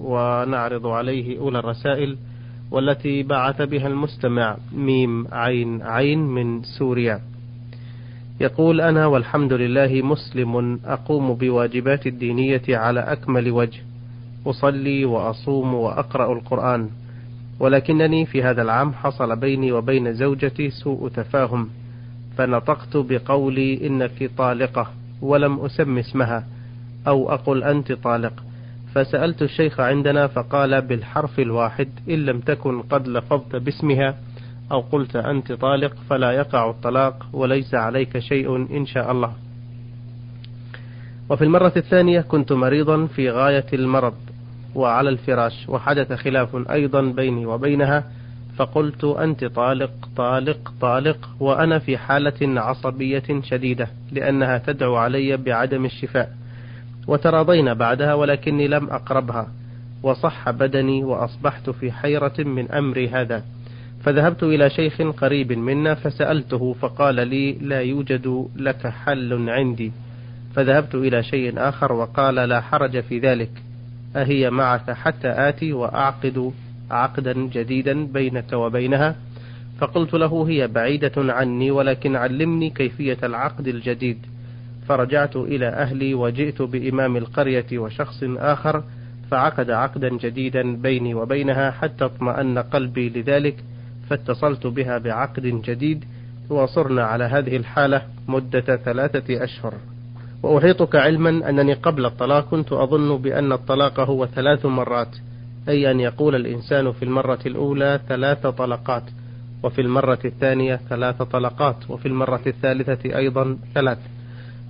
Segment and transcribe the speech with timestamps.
[0.00, 2.16] ونعرض عليه أولى الرسائل
[2.70, 7.20] والتي بعث بها المستمع ميم عين عين من سوريا.
[8.40, 13.80] يقول أنا والحمد لله مسلم أقوم بواجبات الدينية على أكمل وجه.
[14.46, 16.90] أصلي وأصوم وأقرأ القرآن.
[17.60, 21.68] ولكنني في هذا العام حصل بيني وبين زوجتي سوء تفاهم.
[22.38, 24.90] فنطقت بقولي إنك طالقة
[25.22, 26.46] ولم أسم اسمها
[27.08, 28.45] أو أقل أنت طالق.
[28.96, 34.14] فسألت الشيخ عندنا فقال بالحرف الواحد إن لم تكن قد لفظت باسمها
[34.72, 39.32] أو قلت أنت طالق فلا يقع الطلاق وليس عليك شيء إن شاء الله.
[41.30, 44.14] وفي المرة الثانية كنت مريضا في غاية المرض
[44.74, 48.04] وعلى الفراش وحدث خلاف أيضا بيني وبينها
[48.56, 56.45] فقلت أنت طالق طالق طالق وأنا في حالة عصبية شديدة لأنها تدعو علي بعدم الشفاء.
[57.06, 59.48] وتراضينا بعدها ولكني لم أقربها
[60.02, 63.42] وصح بدني وأصبحت في حيرة من أمري هذا.
[64.02, 69.92] فذهبت إلى شيخ قريب منا فسألته فقال لي لا يوجد لك حل عندي.
[70.54, 73.50] فذهبت إلى شيء آخر وقال لا حرج في ذلك
[74.16, 76.52] أهي معك حتى آتي وأعقد
[76.90, 79.16] عقدا جديدا بينك وبينها.
[79.78, 84.18] فقلت له هي بعيدة عني ولكن علمني كيفية العقد الجديد.
[84.88, 88.82] فرجعت إلى أهلي وجئت بإمام القرية وشخص آخر
[89.30, 93.64] فعقد عقدا جديدا بيني وبينها حتى اطمأن قلبي لذلك
[94.10, 96.04] فاتصلت بها بعقد جديد
[96.50, 99.74] وصرنا على هذه الحالة مدة ثلاثة أشهر.
[100.42, 105.16] وأحيطك علما أنني قبل الطلاق كنت أظن بأن الطلاق هو ثلاث مرات
[105.68, 109.02] أي أن يقول الإنسان في المرة الأولى ثلاث طلقات
[109.62, 113.98] وفي المرة الثانية ثلاث طلقات وفي المرة الثالثة أيضا ثلاث.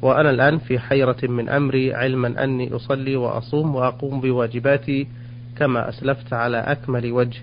[0.03, 5.07] وأنا الآن في حيرة من أمري علما أني أصلي وأصوم وأقوم بواجباتي
[5.57, 7.43] كما أسلفت على أكمل وجه.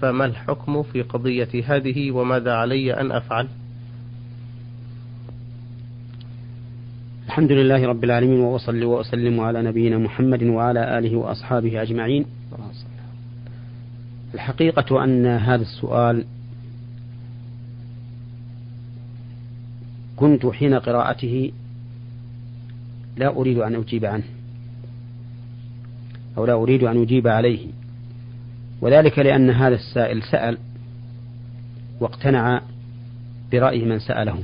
[0.00, 3.48] فما الحكم في قضية هذه وماذا علي أن أفعل؟
[7.26, 12.24] الحمد لله رب العالمين وأصلي وأسلم على نبينا محمد وعلى آله وأصحابه أجمعين.
[14.34, 16.24] الحقيقة أن هذا السؤال
[20.16, 21.52] كنت حين قراءته
[23.16, 24.24] لا أريد أن أجيب عنه
[26.38, 27.66] أو لا أريد أن أجيب عليه.
[28.80, 30.58] وذلك لأن هذا السائل سأل
[32.00, 32.62] واقتنع
[33.52, 34.38] برأي من سأله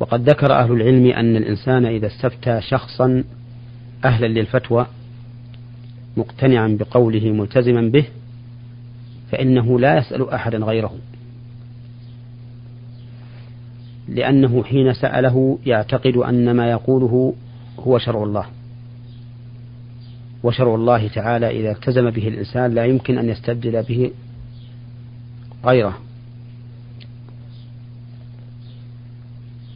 [0.00, 3.24] وقد ذكر أهل العلم أن الإنسان إذا استفتى شخصا
[4.04, 4.86] أهلا للفتوى
[6.16, 8.04] مقتنعا بقوله ملتزما به
[9.30, 10.94] فإنه لا يسأل أحدا غيره.
[14.10, 17.34] لأنه حين سأله يعتقد أن ما يقوله
[17.78, 18.46] هو شرع الله.
[20.42, 24.10] وشرع الله تعالى إذا التزم به الإنسان لا يمكن أن يستبدل به
[25.64, 25.98] غيره.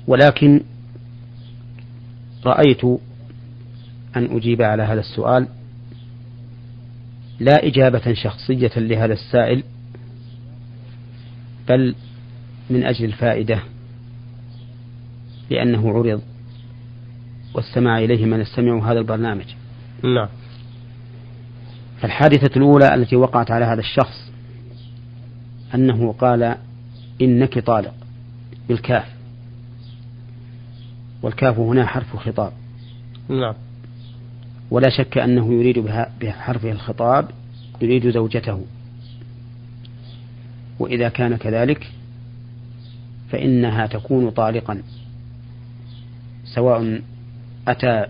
[0.06, 0.61] ولكن
[2.47, 2.84] رأيت
[4.16, 5.49] أن أجيب على هذا السؤال
[7.41, 9.62] لا إجابة شخصية لهذا السائل
[11.69, 11.95] بل
[12.71, 13.74] من أجل الفائدة.
[15.50, 16.22] لأنه عرض
[17.55, 19.47] واستمع إليه من استمعوا هذا البرنامج.
[20.03, 20.28] نعم.
[22.05, 24.31] الحادثة الأولى التي وقعت على هذا الشخص
[25.75, 26.56] أنه قال
[27.22, 27.94] إنك طالق
[28.69, 29.15] بالكاف.
[31.22, 32.53] والكاف هنا حرف خطاب.
[33.28, 33.54] نعم.
[34.71, 35.78] ولا شك أنه يريد
[36.21, 37.31] بحرفه الخطاب
[37.83, 38.65] يريد زوجته.
[40.78, 41.91] وإذا كان كذلك
[43.31, 44.83] فإنها تكون طالقا.
[46.54, 47.03] سواء
[47.69, 48.06] أتى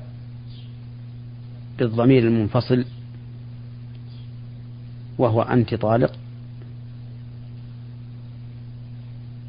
[1.78, 2.84] بالضمير المنفصل
[5.18, 6.12] وهو أنت طالق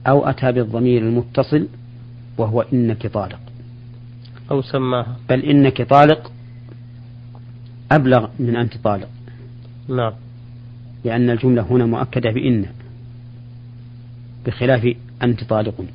[0.08, 1.68] أو أتى بالضمير المتصل
[2.38, 3.40] وهو إنك طالق.
[4.52, 5.18] أو سماها.
[5.30, 6.32] بل إنك طالق
[7.92, 9.10] أبلغ من أنت طالق.
[9.90, 10.14] نعم.
[11.04, 12.66] لأن الجملة هنا مؤكدة بإن
[14.46, 15.86] بخلاف أنت طالق.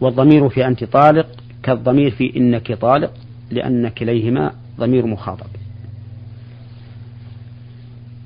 [0.00, 3.12] والضمير في أنت طالق كالضمير في إنك طالق
[3.50, 5.46] لأن كليهما ضمير مخاطب.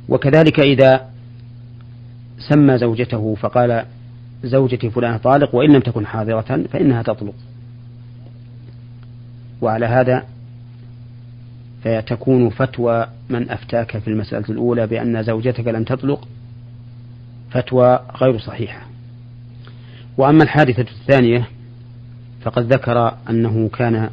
[0.09, 1.11] وكذلك إذا
[2.39, 3.85] سمى زوجته فقال
[4.45, 7.35] زوجتي فلانة طالق وإن لم تكن حاضرة فإنها تطلق.
[9.61, 10.25] وعلى هذا
[11.85, 16.29] فتكون فتوى من أفتاك في المسألة الأولى بأن زوجتك لم تطلق
[17.51, 18.87] فتوى غير صحيحة.
[20.19, 21.49] وأما الحادثة الثانية
[22.47, 24.11] فقد ذكر أنه كان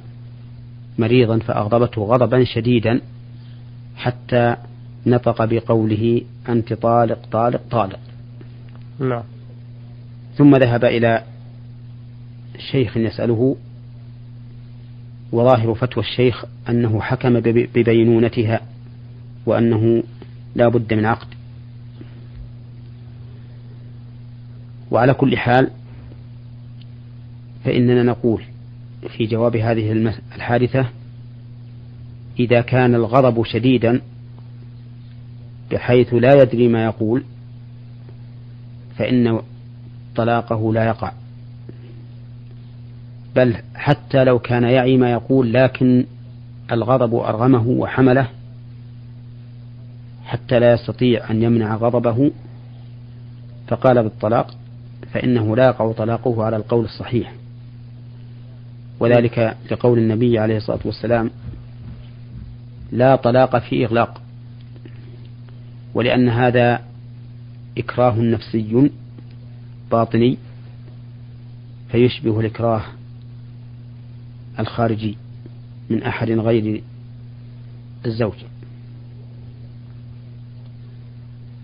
[1.00, 3.02] مريضا فأغضبته غضبا شديدا
[3.96, 4.56] حتى
[5.06, 8.00] نطق بقوله أنت طالق طالق طالق.
[9.00, 9.24] نعم.
[10.38, 11.24] ثم ذهب إلى
[12.72, 13.56] شيخ يسأله
[15.32, 18.62] وظاهر فتوى الشيخ أنه حكم ببينونتها
[19.46, 20.04] وأنه
[20.56, 21.28] لا بد من عقد.
[24.92, 25.70] وعلى كل حال
[27.66, 28.44] فإننا نقول
[29.18, 29.92] في جواب هذه
[30.36, 30.90] الحادثة
[32.40, 34.02] إذا كان الغضب شديدا
[35.72, 37.24] بحيث لا يدري ما يقول
[38.98, 39.40] فإن
[40.16, 41.12] طلاقه لا يقع.
[43.36, 46.06] بل حتى لو كان يعي ما يقول لكن
[46.72, 48.28] الغضب أرغمه وحمله
[50.26, 52.32] حتى لا يستطيع أن يمنع غضبه
[53.68, 54.56] فقال بالطلاق
[55.12, 57.34] فإنه لا يقع طلاقه على القول الصحيح.
[59.00, 61.30] وذلك لقول النبي عليه الصلاة والسلام
[62.92, 64.22] لا طلاق في إغلاق
[65.94, 66.82] ولأن هذا
[67.78, 68.92] إكراه نفسي
[69.92, 70.38] باطني
[71.92, 72.84] فيشبه الإكراه
[74.60, 75.18] الخارجي
[75.90, 76.84] من أحد غير
[78.06, 78.34] الزوج.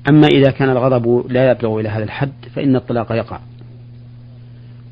[0.10, 3.40] أما إذا كان الغضب لا يبلغ إلى هذا الحد فإن الطلاق يقع.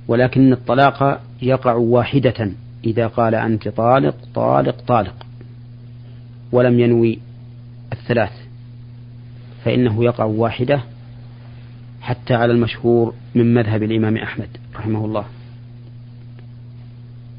[0.07, 2.51] ولكن الطلاق يقع واحدة
[2.85, 5.25] إذا قال أنت طالق طالق طالق
[6.51, 7.19] ولم ينوي
[7.93, 8.31] الثلاث
[9.65, 10.83] فإنه يقع واحدة
[12.01, 15.25] حتى على المشهور من مذهب الإمام أحمد رحمه الله.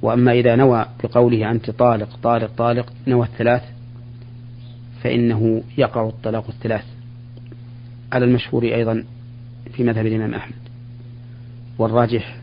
[0.03, 3.63] وأما إذا نوى بقوله أنت طالق طالق طالق نوى الثلاث
[5.03, 6.85] فإنه يقع الطلاق الثلاث
[8.13, 9.05] على المشهور أيضا
[9.73, 10.55] في مذهب الإمام أحمد.
[11.79, 12.37] والراجح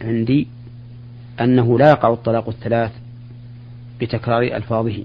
[0.00, 0.46] عندي
[1.40, 2.92] أنه لا يقع الطلاق الثلاث
[4.00, 5.04] بتكرار ألفاظه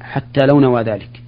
[0.00, 1.22] حتى لو نوى ذلك.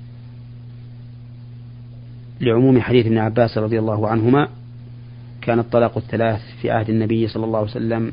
[2.40, 4.48] لعموم حديث ابن عباس رضي الله عنهما
[5.42, 8.12] كان الطلاق الثلاث في عهد النبي صلى الله عليه وسلم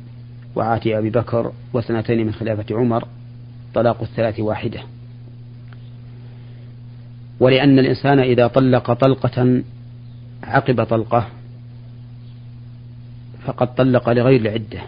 [0.56, 3.08] وعهد أبي بكر وسنتين من خلافة عمر
[3.74, 4.80] طلاق الثلاث واحدة.
[7.40, 9.62] ولأن الإنسان إذا طلق طلقة
[10.44, 11.28] عقب طلقة
[13.46, 14.82] فقد طلق لغير العدة.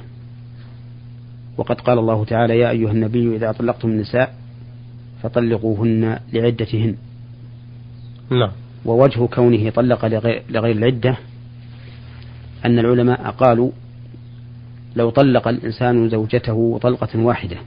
[1.57, 4.33] وقد قال الله تعالى يا أيها النبي إذا طلقتم النساء
[5.24, 6.95] فطلقوهن لعدتهن.
[8.31, 8.51] نعم.
[8.86, 11.18] ووجه كونه طلق لغير, لغير العدة
[12.65, 13.71] أن العلماء قالوا
[14.95, 17.57] لو طلق الإنسان زوجته طلقة واحدة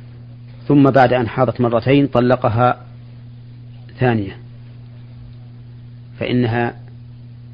[0.69, 2.87] ثم بعد أن حاضت مرتين طلقها
[3.99, 4.37] ثانية
[6.19, 6.75] فإنها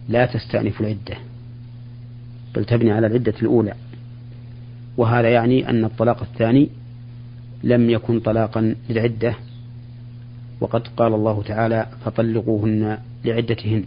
[0.09, 1.17] لا تستأنف العدة.
[2.57, 3.75] بل تبني على العدة الأولى.
[4.97, 6.69] وهذا يعني أن الطلاق الثاني
[7.65, 9.35] لم يكن طلاقا للعدة
[10.61, 13.85] وقد قال الله تعالى فطلقوهن لعدتهن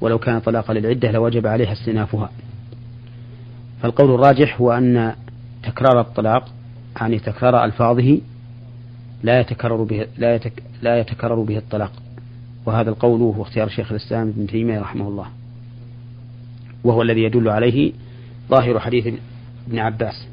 [0.00, 2.30] ولو كان طلاقا للعدة لوجب عليها استئنافها.
[3.82, 5.14] فالقول الراجح هو أن
[5.62, 6.52] تكرار الطلاق
[7.00, 8.20] يعني تكرار ألفاظه
[9.22, 11.92] لا يتكرر به لا, يتك لا يتكرر به الطلاق.
[12.66, 15.26] وهذا القول هو اختيار شيخ الإسلام ابن تيمية رحمه الله.
[16.84, 17.92] وهو الذي يدل عليه
[18.48, 19.06] ظاهر حديث
[19.68, 20.26] ابن عباس.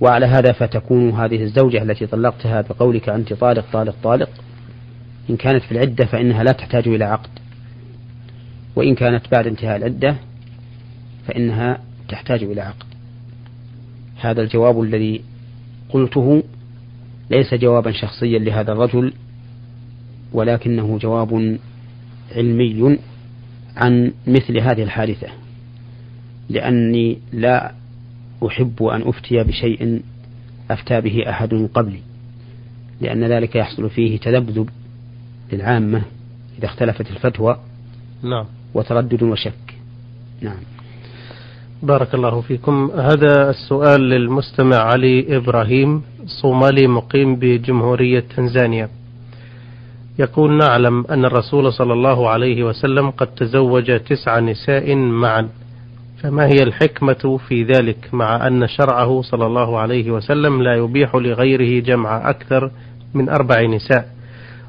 [0.00, 4.30] وعلى هذا فتكون هذه الزوجة التي طلقتها بقولك أنت طالق طالق طالق.
[5.30, 7.30] إن كانت في العدة فإنها لا تحتاج إلى عقد.
[8.76, 10.16] وإن كانت بعد انتهاء العدة
[11.26, 12.86] فإنها تحتاج إلى عقد.
[14.20, 15.20] هذا الجواب الذي
[15.88, 16.42] قلته
[17.30, 19.12] ليس جوابا شخصيا لهذا الرجل
[20.32, 21.58] ولكنه جواب
[22.32, 22.98] علمي.
[23.76, 25.28] عن مثل هذه الحادثة
[26.48, 27.72] لأني لا
[28.46, 30.02] أحب أن أفتي بشيء
[30.70, 32.00] أفتى به أحد قبلي
[33.00, 34.68] لأن ذلك يحصل فيه تذبذب
[35.52, 36.02] للعامة
[36.58, 37.58] إذا اختلفت الفتوى
[38.22, 38.46] نعم.
[38.74, 39.74] وتردد وشك.
[40.40, 40.56] نعم.
[41.82, 42.90] بارك الله فيكم.
[42.94, 48.88] هذا السؤال للمستمع علي إبراهيم صومالي مقيم بجمهورية تنزانيا.
[50.18, 55.48] يقول نعلم أن الرسول صلى الله عليه وسلم قد تزوج تسع نساء معا
[56.22, 61.82] فما هي الحكمة في ذلك مع أن شرعه صلى الله عليه وسلم لا يبيح لغيره
[61.84, 62.70] جمع أكثر
[63.14, 64.08] من أربع نساء؟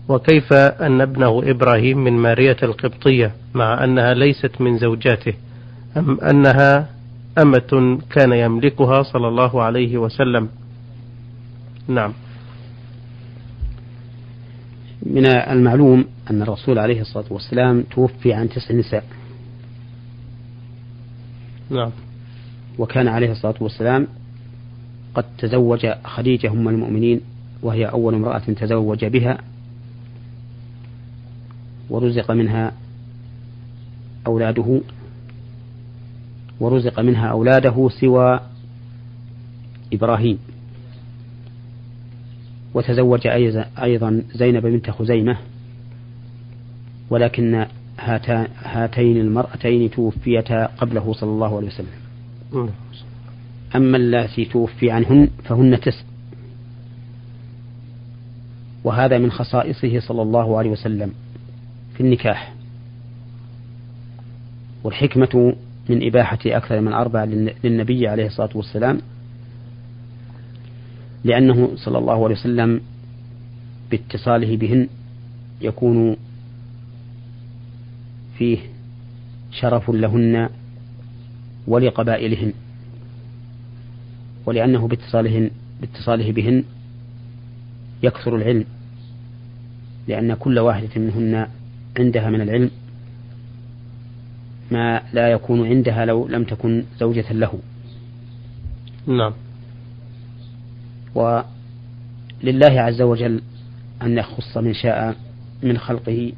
[0.09, 5.33] وكيف أن ابنه إبراهيم من مارية القبطية مع أنها ليست من زوجاته
[5.97, 6.89] أم أنها
[7.37, 10.49] أمة كان يملكها صلى الله عليه وسلم؟
[11.87, 12.13] نعم.
[15.05, 19.03] من المعلوم أن الرسول عليه الصلاة والسلام توفي عن تسع نساء.
[21.69, 21.91] نعم.
[22.79, 24.07] وكان عليه الصلاة والسلام
[25.15, 27.21] قد تزوج خديجة أم المؤمنين
[27.61, 29.37] وهي أول امرأة تزوج بها
[31.89, 32.71] ورزق منها
[34.27, 34.81] أولاده
[36.59, 38.39] ورزق منها أولاده سوى
[39.93, 40.39] إبراهيم.
[42.75, 43.27] وتزوج
[43.83, 45.37] أيضا زينب بنت خزيمة
[47.09, 47.65] ولكن
[48.63, 51.87] هاتين المرأتين توفيتا قبله صلى الله عليه وسلم.
[53.75, 56.03] أما اللاتي توفي عنهن فهن تسع
[58.83, 61.11] وهذا من خصائصه صلى الله عليه وسلم
[61.93, 62.53] في النكاح
[64.83, 65.55] والحكمة
[65.89, 67.23] من إباحة أكثر من أربع
[67.63, 69.01] للنبي عليه الصلاة والسلام
[71.25, 72.81] لأنه صلى الله عليه وسلم
[73.91, 74.87] باتصاله بهن
[75.61, 76.17] يكون
[78.37, 78.57] فيه
[79.51, 80.49] شرف لهن
[81.67, 82.53] ولقبائلهن
[84.45, 85.49] ولأنه باتصالهن
[85.81, 86.63] باتصاله بهن
[88.03, 88.65] يكثر العلم
[90.07, 91.47] لأن كل واحدة منهن
[91.99, 92.71] عندها من العلم
[94.71, 97.59] ما لا يكون عندها لو لم تكن زوجة له.
[99.07, 99.33] نعم.
[101.15, 103.41] ولله عز وجل
[104.01, 105.15] أن يخص من شاء
[105.63, 106.31] من خلقه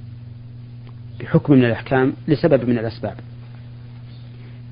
[1.19, 3.15] بحكم من الأحكام لسبب من الأسباب.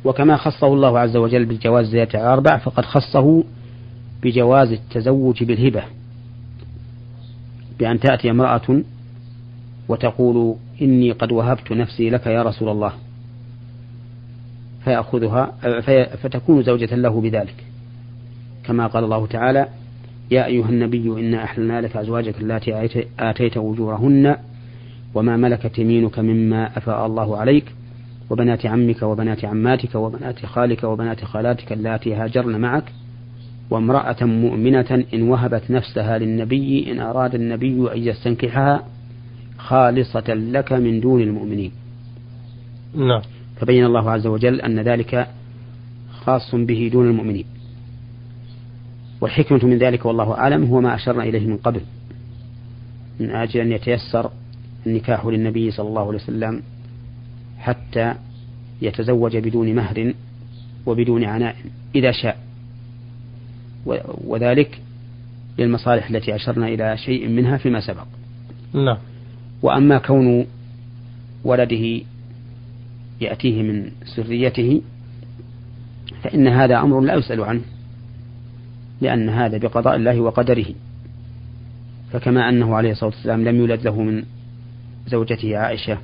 [0.05, 3.43] وكما خصه الله عز وجل بجواز زيادة الأربع فقد خصه
[4.23, 5.83] بجواز التزوج بالهبة
[7.79, 8.81] بأن تأتي امرأة
[9.89, 12.93] وتقول إني قد وهبت نفسي لك يا رسول الله
[14.83, 15.51] فيأخذها
[16.15, 17.63] فتكون زوجة له بذلك
[18.63, 19.67] كما قال الله تعالى
[20.31, 22.85] يا أيها النبي إنا أحلنا لك أزواجك التي
[23.19, 24.35] آتيت أجورهن
[25.13, 27.65] وما ملكت يمينك مما أفاء الله عليك
[28.29, 32.83] وبنات عمك وبنات عماتك وبنات خالك وبنات خالاتك اللاتي هاجرن معك
[33.69, 38.83] وامرأة مؤمنة إن وهبت نفسها للنبي إن أراد النبي أن يستنكحها
[39.57, 41.71] خالصة لك من دون المؤمنين.
[42.95, 43.21] نعم.
[43.55, 45.27] فبين الله عز وجل أن ذلك
[46.11, 47.45] خاص به دون المؤمنين.
[49.25, 51.81] والحكمة من ذلك والله أعلم هو ما أشرنا إليه من قبل.
[53.19, 54.31] من أجل أن يتيسر
[54.87, 56.61] النكاح للنبي صلى الله عليه وسلم
[57.57, 58.13] حتى
[58.81, 60.13] يتزوج بدون مهر
[60.85, 61.55] وبدون عناء
[61.95, 62.37] إذا شاء.
[64.25, 64.81] وذلك
[65.57, 68.05] للمصالح التي أشرنا إلى شيء منها فيما سبق.
[68.73, 68.97] نعم.
[69.61, 70.45] وأما كون
[71.43, 72.01] ولده
[73.21, 74.81] يأتيه من سريته
[76.23, 77.61] فإن هذا أمر لا يسأل عنه.
[79.01, 80.65] لأن هذا بقضاء الله وقدره.
[82.11, 84.23] فكما أنه عليه الصلاة والسلام لم يولد له من
[85.07, 85.97] زوجته عائشة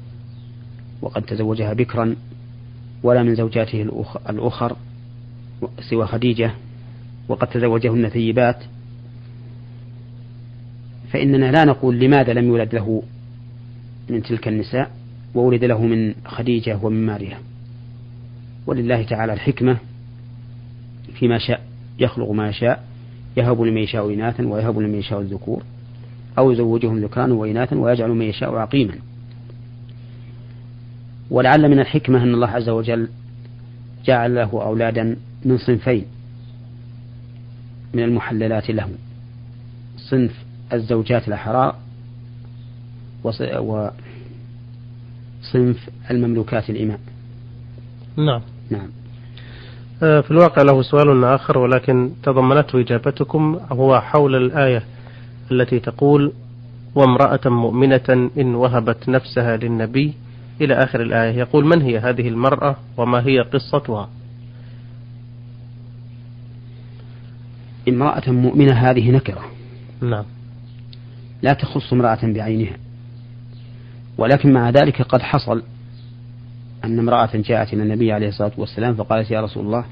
[1.02, 2.16] وقد تزوجها بكرا
[3.04, 3.82] ولا من زوجاته
[4.30, 4.76] الأخر
[5.90, 6.52] سوى خديجة
[7.28, 8.64] وقد تزوجهن ثيبات.
[11.12, 13.04] فإننا لا نقول لماذا لم يولد له
[14.10, 14.92] من تلك النساء
[15.36, 17.38] وولد له من خديجة ومن ماريا.
[18.68, 19.78] ولله تعالى الحكمة
[21.14, 21.71] فيما شاء.
[22.00, 22.84] يخلق ما يشاء
[23.38, 25.64] يهب لمن يشاء إناثا ويهب لمن يشاء الذكور
[26.38, 28.94] أو يزوجهم ذكرانا وإناثا ويجعل من يشاء عقيما.
[31.30, 33.08] ولعل من الحكمة أن الله عز وجل
[34.06, 36.06] جعل له أولادا من صنفين
[37.94, 38.90] من المحللات له
[39.98, 41.76] صنف الزوجات الأحرار
[43.24, 43.90] وصنف
[46.12, 47.00] المملوكات الإماء.
[48.18, 48.42] نعم.
[48.70, 48.90] نعم.
[50.02, 54.84] في الواقع له سؤال آخر ولكن تضمنته إجابتكم هو حول الآية
[55.52, 56.32] التي تقول
[56.96, 60.14] وامرأة مؤمنة إن وهبت نفسها للنبي
[60.62, 61.38] إلى آخر الآية.
[61.38, 64.10] يقول من هي هذه المرأة وما هي قصتها؟
[67.90, 69.46] امرأة مؤمنة هذه نكرة.
[70.02, 70.26] نعم.
[71.42, 72.78] لا تخص امرأة بعينها.
[74.18, 75.64] ولكن مع ذلك قد حصل
[76.86, 79.86] أن امرأة جاءت إلى النبي عليه الصلاة والسلام فقالت يا رسول الله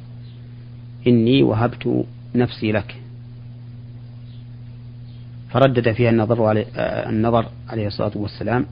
[1.07, 2.05] إني وهبت
[2.35, 2.95] نفسي لك.
[5.49, 6.65] فردد فيها النظر عليه,
[7.09, 8.65] النظر عليه الصلاة والسلام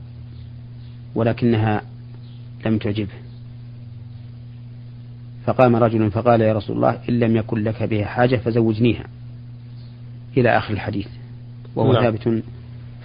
[1.14, 1.82] ولكنها
[2.66, 3.12] لم تعجبه.
[5.44, 9.04] فقام رجل فقال يا رسول الله إن لم يكن لك بها حاجة فزوجنيها.
[10.36, 11.08] إلى آخر الحديث.
[11.76, 12.02] وهو نعم.
[12.02, 12.42] ثابت في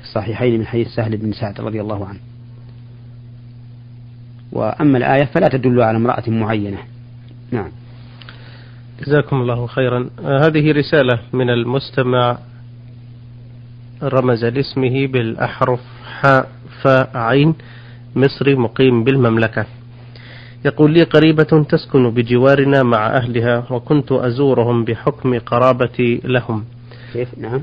[0.04, 2.20] الصحيحين من حديث سهل بن سعد رضي الله عنه.
[4.54, 6.78] وأما الآية فلا تدل على امرأة معينة.
[7.52, 7.72] نعم.
[9.06, 10.10] جزاكم الله خيرا.
[10.26, 12.38] هذه رسالة من المستمع
[14.04, 15.80] رمز لاسمه بالأحرف
[16.20, 16.50] حاء
[16.82, 17.56] فاء عين
[18.16, 19.66] مصري مقيم بالمملكة.
[20.66, 26.66] يقول لي قريبة تسكن بجوارنا مع أهلها وكنت أزورهم بحكم قرابتي لهم.
[27.14, 27.62] كيف؟ نعم.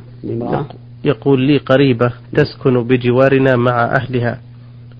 [1.04, 4.40] يقول لي قريبة تسكن بجوارنا مع أهلها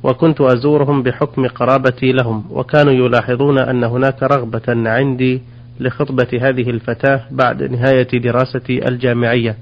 [0.03, 5.43] وكنت أزورهم بحكم قرابتي لهم وكانوا يلاحظون أن هناك رغبة عندي
[5.81, 9.57] لخطبة هذه الفتاة بعد نهاية دراستي الجامعية.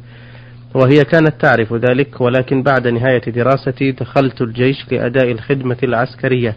[0.74, 6.56] وهي كانت تعرف ذلك ولكن بعد نهاية دراستي دخلت الجيش لأداء الخدمة العسكرية.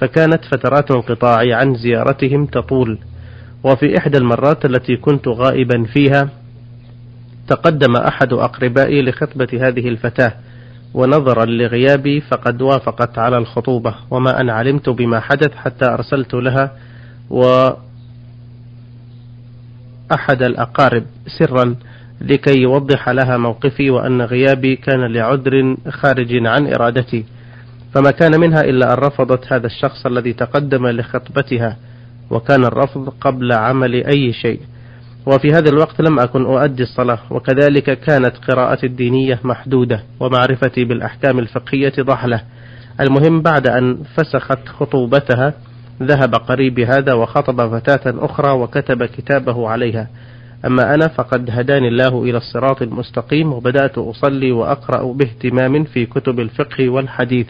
[0.00, 2.98] فكانت فترات انقطاعي عن زيارتهم تطول.
[3.64, 6.28] وفي إحدى المرات التي كنت غائبا فيها
[7.48, 10.32] تقدم أحد أقربائي لخطبة هذه الفتاة.
[10.94, 16.72] ونظرا لغيابي فقد وافقت على الخطوبة وما أن علمت بما حدث حتى أرسلت لها
[17.30, 17.70] و
[20.12, 21.04] أحد الأقارب
[21.38, 21.76] سرا
[22.20, 27.24] لكي يوضح لها موقفي وأن غيابي كان لعذر خارج عن إرادتي.
[27.94, 31.76] فما كان منها إلا أن رفضت هذا الشخص الذي تقدم لخطبتها
[32.30, 34.60] وكان الرفض قبل عمل أي شيء.
[35.28, 41.92] وفي هذا الوقت لم أكن أؤدي الصلاة وكذلك كانت قراءتي الدينية محدودة ومعرفتي بالأحكام الفقهية
[42.00, 42.42] ضحلة.
[43.00, 45.54] المهم بعد أن فسخت خطوبتها
[46.02, 50.08] ذهب قريبي هذا وخطب فتاة أخرى وكتب كتابه عليها.
[50.66, 56.88] أما أنا فقد هداني الله إلى الصراط المستقيم وبدأت أصلي وأقرأ باهتمام في كتب الفقه
[56.88, 57.46] والحديث.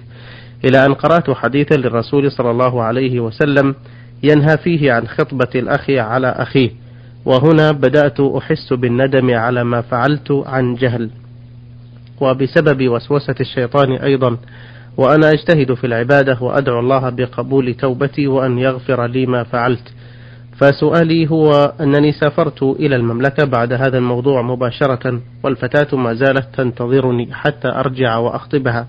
[0.65, 3.75] إلى أن قرأت حديثا للرسول صلى الله عليه وسلم
[4.23, 6.88] ينهى فيه عن خطبة الأخ على أخيه.
[7.25, 11.11] وهنا بدأت أحس بالندم على ما فعلت عن جهل.
[12.21, 14.37] وبسبب وسوسة الشيطان أيضا
[14.97, 19.93] وأنا أجتهد في العبادة وأدعو الله بقبول توبتي وأن يغفر لي ما فعلت.
[20.57, 27.69] فسؤالي هو أنني سافرت إلى المملكة بعد هذا الموضوع مباشرة والفتاة ما زالت تنتظرني حتى
[27.69, 28.87] أرجع وأخطبها.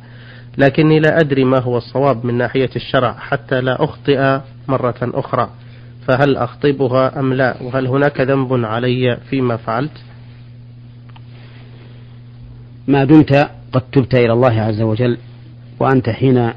[0.58, 5.50] لكني لا أدري ما هو الصواب من ناحية الشرع حتى لا أخطئ مرة أخرى.
[6.10, 10.04] فهل أخطبها أم لا؟ وهل هناك ذنب علي فيما فعلت؟
[12.88, 15.18] ما دمت قد تبت إلى الله عز وجل
[15.80, 16.52] وأنت حين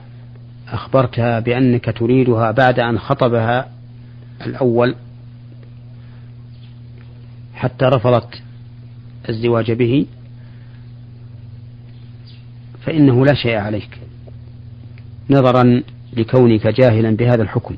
[0.69, 3.69] أخبرتها بأنك تريدها بعد أن خطبها
[4.47, 4.95] الأول
[7.55, 8.43] حتى رفضت
[9.29, 10.07] الزواج به
[12.87, 13.99] فإنه لا شيء عليك
[15.31, 17.77] نظرا لكونك جاهلا بهذا الحكم.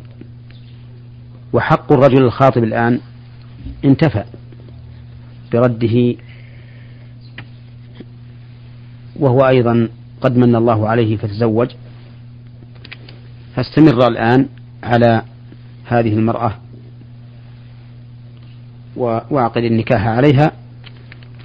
[1.54, 3.00] وحق الرجل الخاطب الآن
[3.84, 4.24] انتفى
[5.52, 6.14] برده
[9.16, 9.88] وهو أيضا
[10.20, 11.70] قد من الله عليه فتزوج
[13.56, 14.48] فاستمر الآن
[14.82, 15.22] على
[15.84, 16.54] هذه المرأة
[18.96, 20.52] وأعقد النكاح عليها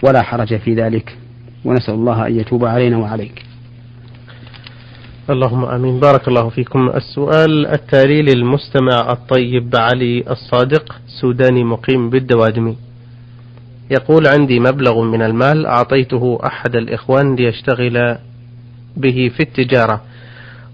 [0.03, 1.17] ولا حرج في ذلك
[1.65, 3.48] ونسأل الله أن يتوب علينا وعليك.
[5.29, 5.99] اللهم آمين.
[5.99, 6.89] بارك الله فيكم.
[6.89, 12.77] السؤال التالي للمستمع الطيب علي الصادق سوداني مقيم بالدوادمي.
[13.91, 18.17] يقول عندي مبلغ من المال أعطيته أحد الإخوان ليشتغل
[18.97, 20.01] به في التجارة.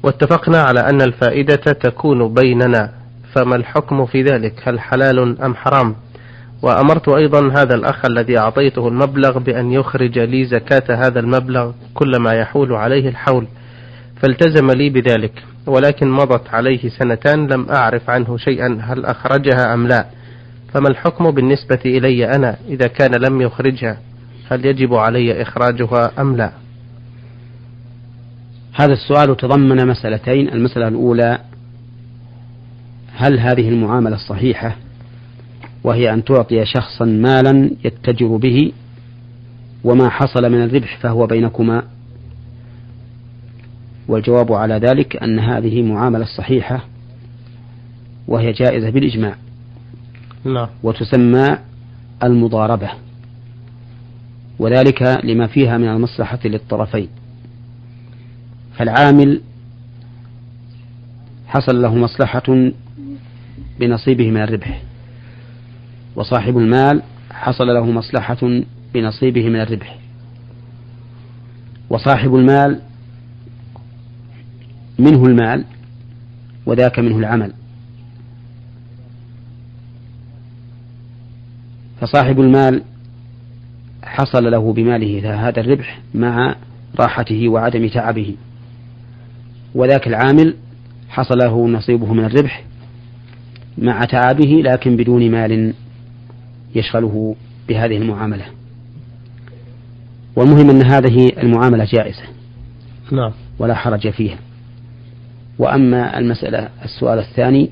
[0.03, 2.91] واتفقنا على أن الفائدة تكون بيننا.
[3.33, 5.95] فما الحكم في ذلك؟ هل حلال أم حرام؟
[6.61, 12.73] وأمرت أيضا هذا الأخ الذي أعطيته المبلغ بأن يخرج لي زكاة هذا المبلغ كلما يحول
[12.73, 13.47] عليه الحول.
[14.25, 20.05] فالتزم لي بذلك ولكن مضت عليه سنتان لم أعرف عنه شيئا هل أخرجها أم لا.
[20.73, 23.97] فما الحكم بالنسبة إلي أنا إذا كان لم يخرجها؟
[24.51, 26.51] هل يجب علي إخراجها أم لا؟
[28.73, 31.39] هذا السؤال تضمن مسألتين المسألة الأولى
[33.13, 34.75] هل هذه المعاملة الصحيحة
[35.83, 38.71] وهي أن تعطي شخصا مالا يتجر به
[39.83, 41.94] وما حصل من الربح فهو بينكما.
[44.07, 46.85] والجواب على ذلك أن هذه معاملة صحيحة
[48.27, 49.35] وهي جائزة بالإجماع.
[50.45, 50.67] نعم.
[50.83, 51.57] وتسمى
[52.23, 52.89] المضاربة.
[54.59, 57.07] وذلك لما فيها من المصلحة للطرفين.
[58.77, 59.41] فالعامل
[61.47, 62.71] حصل له مصلحة
[63.79, 64.81] بنصيبه من الربح.
[66.15, 68.61] وصاحب المال حصل له مصلحة
[68.93, 69.97] بنصيبه من الربح.
[71.89, 72.81] وصاحب المال
[74.99, 75.65] منه المال
[76.65, 77.53] وذاك منه العمل.
[82.01, 82.83] فصاحب المال
[84.03, 86.55] حصل له بماله هذا الربح مع
[86.99, 88.35] راحته وعدم تعبه.
[89.75, 90.55] وذاك العامل
[91.09, 92.63] حصل له نصيبه من الربح
[93.77, 95.73] مع تعبه لكن بدون مال
[96.75, 97.35] يشغله
[97.69, 98.45] بهذه المعاملة.
[100.35, 102.23] والمهم أن هذه المعاملة جائزة.
[103.11, 103.31] نعم.
[103.59, 104.37] ولا حرج فيها.
[105.59, 107.69] وأما المسألة السؤال الثاني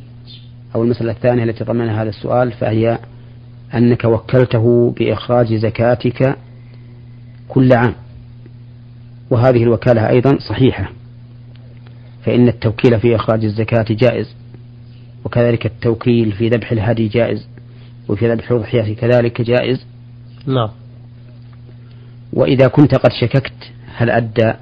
[0.75, 2.99] أو المسألة الثانية التي ضمنها هذا السؤال فهي
[3.73, 6.35] أنك وكلته بإخراج زكاتك
[7.47, 7.93] كل عام.
[9.29, 10.91] وهذه الوكالة أيضا صحيحة
[12.25, 14.35] فإن التوكيل في إخراج الزكاة جائز
[15.25, 17.47] وكذلك التوكيل في ذبح الهدي جائز
[18.09, 19.85] وفي ذبح الأضحية كذلك جائز.
[20.47, 20.69] نعم.
[22.33, 24.53] وإذا كنت قد شككت هل أدى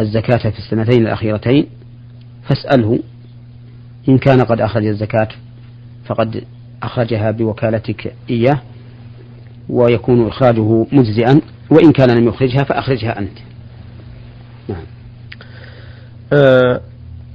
[0.00, 1.66] الزكاة في السنتين الأخيرتين؟
[2.48, 2.98] فاسأله
[4.08, 5.28] إن كان قد أخرج الزكاة
[6.06, 6.44] فقد
[6.82, 8.60] أخرجها بوكالتك إياه
[9.68, 13.38] ويكون إخراجه مجزئا وإن كان لم يخرجها فأخرجها أنت.
[14.68, 14.84] نعم.
[16.32, 16.80] آه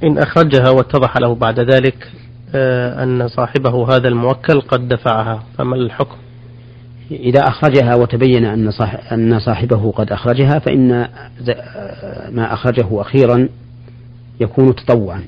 [0.03, 2.11] إن أخرجها واتضح له بعد ذلك
[2.55, 6.17] آه أن صاحبه هذا الموكل قد دفعها فما الحكم؟
[7.11, 8.71] إذا أخرجها وتبين أن
[9.11, 10.89] أن صاحبه قد أخرجها فإن
[12.31, 13.49] ما أخرجه أخيرا
[14.41, 15.23] يكون تطوعا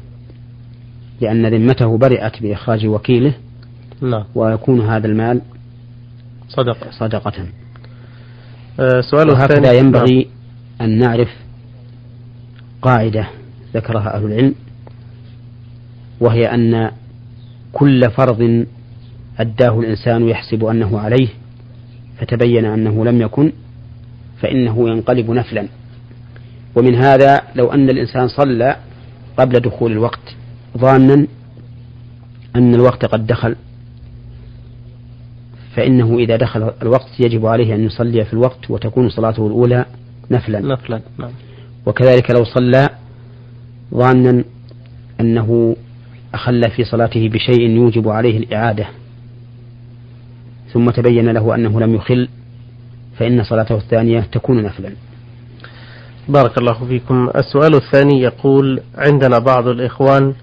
[1.22, 3.34] لأن ذمته برئت بإخراج وكيله
[4.02, 4.24] نعم.
[4.36, 5.42] ويكون هذا المال
[6.50, 7.46] صدقة صدقة.
[8.80, 10.90] آه سؤال وهكذا ينبغي نعم.
[10.90, 11.30] أن نعرف
[12.82, 13.28] قاعدة
[13.76, 14.56] ذكرها أهل العلم
[16.20, 16.92] وهي أن
[17.74, 18.66] كل فرض
[19.40, 21.28] أداه الإنسان يحسب أنه عليه
[22.20, 23.52] فتبين أنه لم يكن
[24.42, 25.68] فإنه ينقلب نفلا.
[26.76, 28.78] ومن هذا لو أن الإنسان صلى
[29.38, 30.36] قبل دخول الوقت
[30.78, 31.28] ظانا
[32.56, 33.56] أن الوقت قد دخل.
[35.76, 39.86] فإنه إذا دخل الوقت يجب عليه أن يصلي في الوقت وتكون صلاته الأولى
[40.32, 40.60] نفلا.
[40.60, 41.32] نفلا نعم.
[41.86, 42.90] وكذلك لو صلى
[43.94, 44.44] ظانا
[45.20, 45.76] أنه
[46.34, 48.88] أخل في صلاته بشيء يوجب عليه الإعادة.
[50.74, 52.30] ثم تبين له أنه لم يخل
[53.18, 54.92] فإن صلاته الثانية تكون نفلا.
[56.28, 57.30] بارك الله فيكم.
[57.36, 60.34] السؤال الثاني يقول عندنا بعض الإخوان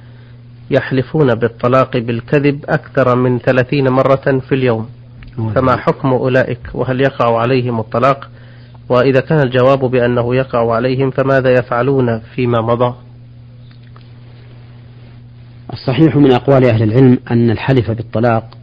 [0.70, 4.88] يحلفون بالطلاق بالكذب أكثر من ثلاثين مرة في اليوم.
[5.54, 8.30] فما حكم أولئك؟ وهل يقع عليهم الطلاق؟
[8.88, 12.94] وإذا كان الجواب بأنه يقع عليهم فماذا يفعلون فيما مضى؟
[15.72, 18.58] الصحيح من أقوال أهل العلم أن الحلف بالطلاق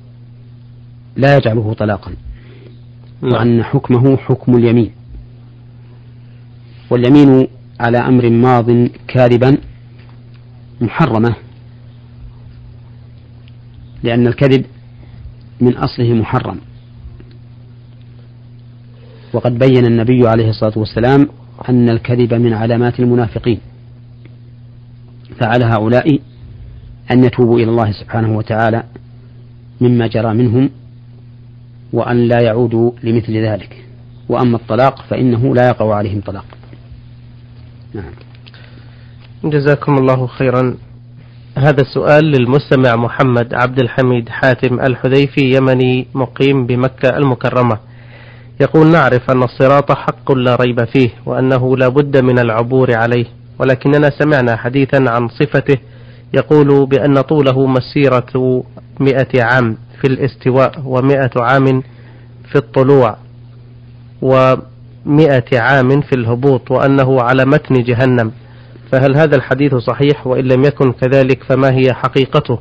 [1.15, 2.11] لا يجعله طلاقا
[3.21, 3.33] نعم.
[3.33, 4.91] وأن حكمه حكم اليمين.
[6.89, 7.47] واليمين
[7.79, 9.57] على أمر ماض كاذبا
[10.81, 11.35] محرمة
[14.03, 14.65] لأن الكذب
[15.61, 16.57] من أصله محرم.
[19.33, 21.29] وقد بين النبي عليه الصلاة والسلام
[21.69, 23.59] أن الكذب من علامات المنافقين
[25.39, 26.19] فعلى هؤلاء
[27.11, 28.83] أن يتوبوا إلى الله سبحانه وتعالى
[29.81, 30.69] مما جرى منهم
[31.93, 33.83] وأن لا يعودوا لمثل ذلك.
[34.29, 36.45] وأما الطلاق فإنه لا يقع عليهم طلاق.
[37.93, 38.11] نعم.
[39.43, 40.77] جزاكم الله خيرا.
[41.57, 47.77] هذا السؤال للمستمع محمد عبد الحميد حاتم الحذيفي يمني مقيم بمكة المكرمة.
[48.61, 53.25] يقول نعرف أن الصراط حق لا ريب فيه وأنه لا بد من العبور عليه
[53.59, 55.77] ولكننا سمعنا حديثا عن صفته
[56.33, 58.63] يقول بأن طوله مسيرة
[58.99, 61.81] مئة عام في الاستواء ومئة عام
[62.51, 63.17] في الطلوع
[65.07, 68.31] ومئة عام في الهبوط وأنه على متن جهنم.
[68.91, 72.59] فهل هذا الحديث صحيح وإن لم يكن كذلك فما هي حقيقته؟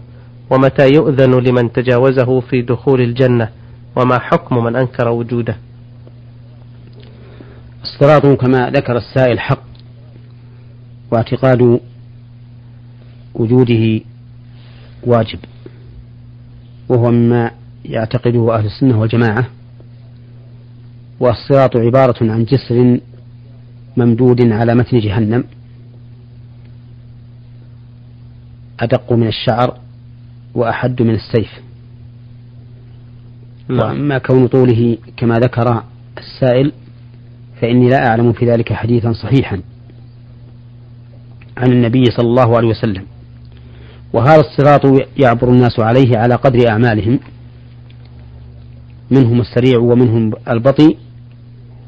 [0.51, 3.49] ومتى يؤذن لمن تجاوزه في دخول الجنة؟
[3.97, 5.57] وما حكم من أنكر وجوده؟
[7.83, 9.63] الصراط كما ذكر السائل حق
[11.11, 11.81] واعتقاد
[13.35, 14.01] وجوده
[15.03, 15.39] واجب
[16.89, 17.51] وهو مما
[17.85, 19.56] يعتقده أهل السنة والجماعة.
[21.21, 23.01] والصراط عبارة عن جسر
[23.97, 25.45] ممدود على متن جهنم.
[28.81, 29.79] أدق من الشعر
[30.55, 31.61] وأحد من السيف.
[33.69, 33.79] نعم.
[33.79, 35.83] وأما كون طوله كما ذكر
[36.19, 36.73] السائل
[37.61, 39.61] فإني لا أعلم في ذلك حديثا صحيحا
[41.57, 43.05] عن النبي صلى الله عليه وسلم.
[44.13, 44.83] وهذا الصراط
[45.19, 47.21] يعبر الناس عليه على قدر أعمالهم
[49.11, 50.99] منهم السريع ومنهم البطيء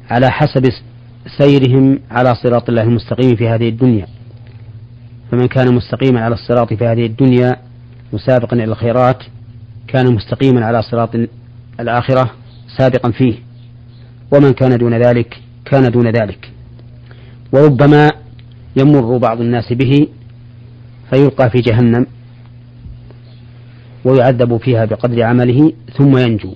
[0.09, 0.63] على حسب
[1.37, 4.07] سيرهم على صراط الله المستقيم في هذه الدنيا.
[5.31, 7.55] فمن كان مستقيما على الصراط في هذه الدنيا
[8.13, 9.23] مسابقا إلى الخيرات
[9.87, 11.09] كان مستقيما على صراط
[11.79, 12.31] الآخرة
[12.77, 13.33] سابقا فيه.
[14.31, 16.51] ومن كان دون ذلك كان دون ذلك.
[17.51, 18.11] وربما
[18.75, 20.07] يمر بعض الناس به
[21.09, 22.05] فيلقى في جهنم
[24.05, 26.53] ويعذب فيها بقدر عمله ثم ينجو.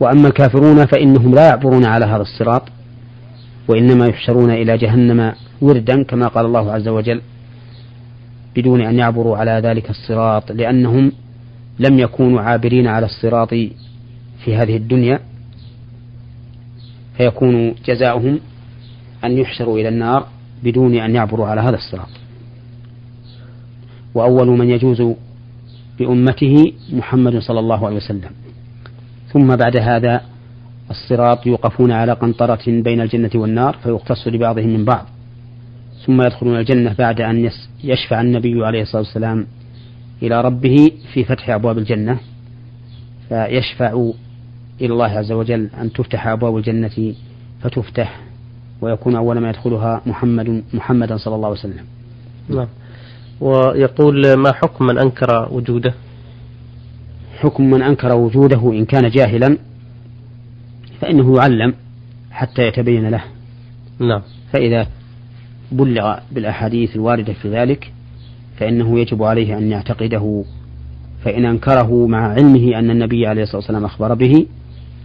[0.00, 2.62] وأما الكافرون فإنهم لا يعبرون على هذا الصراط
[3.68, 7.20] وإنما يحشرون إلى جهنم وردا كما قال الله عز وجل
[8.56, 11.12] بدون أن يعبروا على ذلك الصراط لأنهم
[11.78, 13.48] لم يكونوا عابرين على الصراط
[14.44, 15.20] في هذه الدنيا
[17.16, 18.40] فيكون جزاؤهم
[19.24, 20.26] أن يحشروا إلى النار
[20.62, 22.08] بدون أن يعبروا على هذا الصراط.
[24.14, 25.02] وأول من يجوز
[25.98, 28.30] بأمته محمد صلى الله عليه وسلم.
[29.32, 30.20] ثم بعد هذا
[30.90, 35.06] الصراط يوقفون على قنطرة بين الجنة والنار فيقتص لبعضهم من بعض.
[36.06, 37.50] ثم يدخلون الجنة بعد أن
[37.84, 39.46] يشفع النبي عليه الصلاة والسلام
[40.22, 42.18] إلى ربه في فتح أبواب الجنة.
[43.28, 44.10] فيشفع
[44.80, 47.14] إلى الله عز وجل أن تفتح أبواب الجنة
[47.62, 48.20] فتفتح
[48.80, 51.84] ويكون أول ما يدخلها محمد محمدا صلى الله عليه وسلم.
[52.48, 52.68] نعم.
[53.40, 55.94] ويقول ما حكم من أنكر وجوده؟
[57.40, 59.58] حكم من أنكر وجوده إن كان جاهلا
[61.00, 61.74] فإنه يعلم
[62.30, 63.24] حتى يتبين له.
[63.98, 64.22] نعم.
[64.52, 64.86] فإذا
[65.72, 67.92] بلغ بالأحاديث الواردة في ذلك
[68.56, 70.44] فإنه يجب عليه أن يعتقده.
[71.24, 74.46] فإن أنكره مع علمه أن النبي عليه الصلاة والسلام أخبر به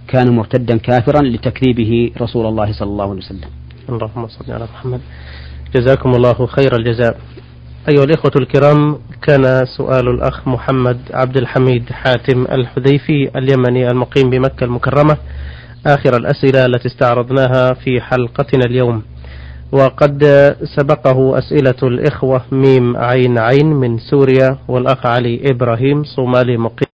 [0.07, 3.49] كان مرتدا كافرا لتكذيبه رسول الله صلى الله عليه وسلم.
[3.89, 5.01] اللهم صل على محمد.
[5.75, 7.19] جزاكم الله خير الجزاء.
[7.89, 15.17] أيها الإخوة الكرام كان سؤال الأخ محمد عبد الحميد حاتم الحذيفي اليمني المقيم بمكة المكرمة
[15.87, 19.01] آخر الأسئلة التي استعرضناها في حلقتنا اليوم.
[19.71, 20.23] وقد
[20.75, 26.94] سبقه أسئلة الإخوة ميم عين عين من سوريا والأخ علي إبراهيم صومالي مقيم